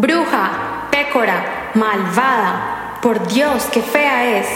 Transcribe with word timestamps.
Bruja, 0.00 0.86
pécora, 0.92 1.72
malvada, 1.74 3.00
por 3.02 3.26
Dios, 3.26 3.64
qué 3.72 3.82
fea 3.82 4.38
es. 4.38 4.46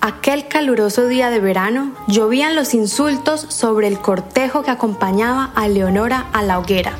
Aquel 0.00 0.48
caluroso 0.48 1.06
día 1.08 1.28
de 1.28 1.40
verano 1.40 1.92
llovían 2.06 2.56
los 2.56 2.72
insultos 2.72 3.44
sobre 3.50 3.86
el 3.86 3.98
cortejo 3.98 4.62
que 4.62 4.70
acompañaba 4.70 5.52
a 5.54 5.68
Leonora 5.68 6.30
a 6.32 6.42
la 6.42 6.58
hoguera. 6.58 6.92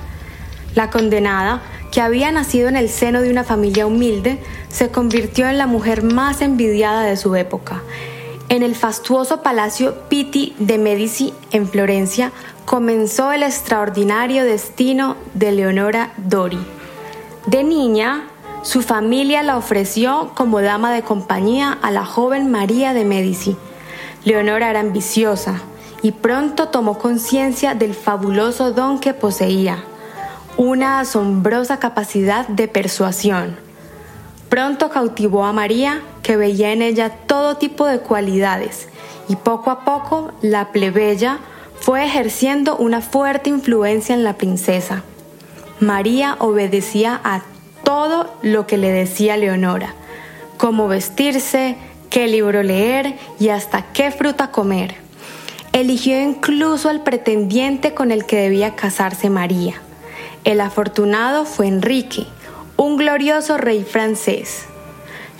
La 0.74 0.91
condenada, 0.91 1.62
que 1.92 2.02
había 2.02 2.30
nacido 2.30 2.69
en 2.69 2.77
el 2.77 2.91
seno 2.91 3.23
de 3.23 3.30
una 3.30 3.42
familia 3.42 3.86
humilde, 3.86 4.38
se 4.69 4.91
convirtió 4.91 5.48
en 5.48 5.56
la 5.56 5.66
mujer 5.66 6.02
más 6.02 6.42
envidiada 6.42 7.05
de 7.05 7.16
su 7.16 7.36
época. 7.36 7.80
En 8.50 8.62
el 8.62 8.75
fastuoso 8.75 9.41
palacio 9.41 9.95
Pitti 10.11 10.55
de 10.59 10.77
Medici 10.77 11.33
en 11.52 11.66
Florencia 11.66 12.33
comenzó 12.66 13.33
el 13.33 13.42
extraordinario 13.42 14.45
destino 14.45 15.16
de 15.33 15.52
Leonora 15.52 16.12
Dori. 16.19 16.76
De 17.46 17.62
niña, 17.62 18.24
su 18.62 18.83
familia 18.83 19.44
la 19.44 19.56
ofreció 19.56 20.33
como 20.34 20.61
dama 20.61 20.92
de 20.92 21.02
compañía 21.02 21.78
a 21.80 21.92
la 21.92 22.05
joven 22.05 22.50
María 22.50 22.92
de 22.92 23.05
Medici. 23.05 23.56
Leonora 24.25 24.70
era 24.70 24.80
ambiciosa 24.80 25.61
y 26.03 26.11
pronto 26.11 26.69
tomó 26.69 26.98
conciencia 26.98 27.77
del 27.77 27.94
fabuloso 27.94 28.72
don 28.72 28.98
que 28.98 29.14
poseía, 29.14 29.84
una 30.56 30.98
asombrosa 30.98 31.78
capacidad 31.78 32.48
de 32.48 32.66
persuasión. 32.66 33.56
Pronto 34.48 34.91
cautivó 34.91 35.44
a 35.44 35.53
María, 35.53 36.03
que 36.25 36.36
veía 36.36 36.72
en 36.72 36.83
ella 36.83 37.10
todo 37.10 37.58
tipo 37.58 37.86
de 37.86 38.00
cualidades, 38.00 38.88
y 39.28 39.36
poco 39.36 39.70
a 39.70 39.84
poco 39.84 40.33
la 40.42 40.72
plebeya 40.72 41.38
fue 41.78 42.05
ejerciendo 42.05 42.77
una 42.77 43.00
fuerte 43.00 43.50
influencia 43.50 44.16
en 44.16 44.25
la 44.25 44.33
princesa. 44.33 45.05
María 45.80 46.36
obedecía 46.38 47.20
a 47.22 47.42
todo 47.84 48.34
lo 48.42 48.66
que 48.66 48.78
le 48.78 48.91
decía 48.91 49.36
Leonora, 49.36 49.94
cómo 50.56 50.88
vestirse, 50.88 51.77
qué 52.08 52.27
libro 52.28 52.62
leer 52.62 53.14
y 53.38 53.50
hasta 53.50 53.92
qué 53.92 54.10
fruta 54.10 54.50
comer. 54.50 54.94
Eligió 55.72 56.19
incluso 56.19 56.88
al 56.88 57.02
pretendiente 57.02 57.92
con 57.92 58.10
el 58.10 58.24
que 58.24 58.36
debía 58.36 58.74
casarse 58.74 59.28
María. 59.28 59.74
El 60.44 60.62
afortunado 60.62 61.44
fue 61.44 61.66
Enrique, 61.66 62.27
un 62.78 62.97
glorioso 62.97 63.58
rey 63.58 63.84
francés. 63.84 64.64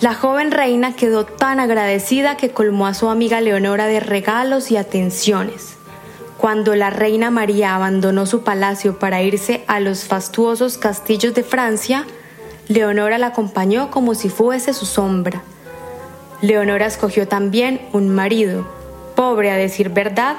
La 0.01 0.13
joven 0.13 0.51
reina 0.51 0.95
quedó 0.95 1.25
tan 1.25 1.59
agradecida 1.59 2.37
que 2.37 2.51
colmó 2.51 2.85
a 2.85 2.93
su 2.93 3.09
amiga 3.09 3.41
Leonora 3.41 3.87
de 3.87 3.99
regalos 3.99 4.69
y 4.69 4.77
atenciones. 4.77 5.76
Cuando 6.47 6.75
la 6.75 6.89
reina 6.89 7.29
María 7.29 7.75
abandonó 7.75 8.25
su 8.25 8.43
palacio 8.43 8.99
para 8.99 9.21
irse 9.21 9.65
a 9.67 9.81
los 9.81 10.05
fastuosos 10.05 10.77
castillos 10.77 11.33
de 11.33 11.43
Francia, 11.43 12.05
Leonora 12.69 13.17
la 13.17 13.27
acompañó 13.27 13.91
como 13.91 14.15
si 14.15 14.29
fuese 14.29 14.71
su 14.71 14.85
sombra. 14.85 15.41
Leonora 16.39 16.85
escogió 16.85 17.27
también 17.27 17.81
un 17.91 18.07
marido, 18.07 18.65
pobre 19.13 19.51
a 19.51 19.57
decir 19.57 19.89
verdad, 19.89 20.37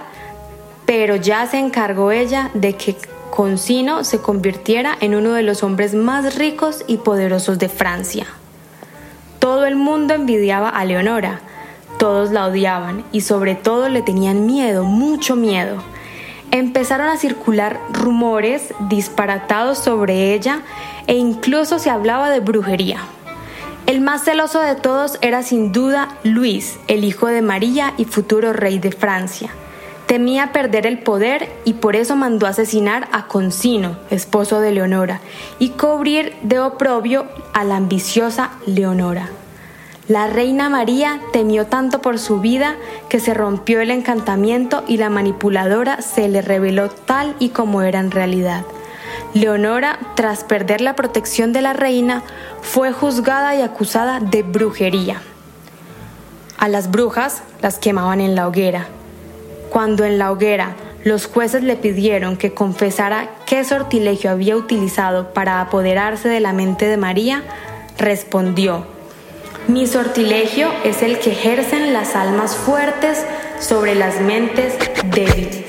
pero 0.87 1.15
ya 1.15 1.47
se 1.47 1.59
encargó 1.59 2.11
ella 2.11 2.51
de 2.55 2.75
que 2.75 2.97
Concino 3.29 4.03
se 4.03 4.23
convirtiera 4.23 4.97
en 5.03 5.15
uno 5.15 5.35
de 5.35 5.43
los 5.43 5.63
hombres 5.63 5.95
más 5.95 6.37
ricos 6.37 6.85
y 6.87 6.97
poderosos 6.97 7.59
de 7.59 7.69
Francia. 7.69 8.27
Todo 9.41 9.67
el 9.67 9.77
mundo 9.77 10.15
envidiaba 10.15 10.71
a 10.71 10.87
Leonora, 10.87 11.43
todos 11.99 12.31
la 12.31 12.47
odiaban 12.47 13.05
y 13.13 13.21
sobre 13.21 13.57
todo 13.57 13.91
le 13.91 14.01
tenían 14.01 14.47
miedo, 14.47 14.85
mucho 14.85 15.37
miedo. 15.37 15.77
Empezaron 16.59 17.07
a 17.07 17.17
circular 17.17 17.79
rumores 17.93 18.75
disparatados 18.89 19.79
sobre 19.79 20.35
ella 20.35 20.63
e 21.07 21.15
incluso 21.15 21.79
se 21.79 21.89
hablaba 21.89 22.31
de 22.31 22.41
brujería. 22.41 22.99
El 23.87 24.01
más 24.01 24.25
celoso 24.25 24.61
de 24.61 24.75
todos 24.75 25.19
era 25.23 25.45
sin 25.45 25.71
duda 25.71 26.17
Luis, 26.25 26.81
el 26.89 27.05
hijo 27.05 27.29
de 27.29 27.43
María 27.43 27.95
y 27.97 28.07
futuro 28.07 28.53
rey 28.53 28.81
de 28.81 28.91
Francia. 28.91 29.51
Temía 30.07 30.51
perder 30.51 30.85
el 30.85 30.99
poder 30.99 31.49
y 31.65 31.75
por 31.75 31.95
eso 31.95 32.17
mandó 32.17 32.49
asesinar 32.49 33.09
a 33.13 33.29
Concino, 33.29 33.97
esposo 34.11 34.59
de 34.59 34.73
Leonora, 34.73 35.21
y 35.61 35.69
cubrir 35.69 36.35
de 36.43 36.59
oprobio 36.59 37.27
a 37.53 37.63
la 37.63 37.77
ambiciosa 37.77 38.51
Leonora. 38.67 39.31
La 40.09 40.27
reina 40.27 40.71
María 40.71 41.21
temió 41.35 41.67
tanto 41.67 42.01
por 42.01 42.19
su 42.19 42.41
vida 42.41 42.77
que 43.11 43.21
se 43.21 43.35
rompió 43.35 43.83
el 43.83 43.91
encantamiento 43.91 44.83
y 44.89 44.97
la 44.97 45.11
manipuladora 45.11 46.01
se 46.01 46.29
le 46.29 46.41
reveló 46.41 46.89
tal 46.89 47.37
y 47.39 47.51
como 47.51 47.83
era 47.83 48.01
en 48.01 48.11
realidad. 48.11 48.65
Leonora, 49.35 49.99
tras 50.15 50.45
perder 50.45 50.81
la 50.81 50.97
protección 50.97 51.53
de 51.53 51.61
la 51.61 51.75
reina, 51.75 52.23
fue 52.63 52.91
juzgada 52.91 53.55
y 53.55 53.61
acusada 53.61 54.19
de 54.19 54.43
brujería. 54.43 55.21
A 56.57 56.69
las 56.69 56.91
brujas 56.91 57.43
las 57.61 57.79
quemaban 57.79 58.23
en 58.23 58.35
la 58.35 58.49
hoguera. 58.49 58.89
Cuando 59.69 60.07
en 60.07 60.17
la 60.17 60.33
hoguera 60.33 60.75
los 61.05 61.27
jueces 61.27 61.63
le 61.63 61.77
pidieron 61.77 62.39
que 62.39 62.55
confesara 62.55 63.29
qué 63.45 63.63
sortilegio 63.63 64.31
había 64.31 64.57
utilizado 64.57 65.35
para 65.35 65.61
apoderarse 65.61 66.31
de 66.31 66.41
la 66.41 66.55
mente 66.55 66.87
de 66.87 66.97
María, 66.97 67.43
respondió, 67.99 68.87
mi 69.69 69.87
sortilegio 69.87 70.71
es 70.83 71.03
el 71.03 71.19
que 71.19 71.33
ejercen 71.33 71.93
las 71.93 72.17
almas 72.17 72.57
fuertes 72.57 73.25
sobre 73.61 73.95
las 73.95 74.21
mentes 74.21 74.75
débiles. 75.15 75.68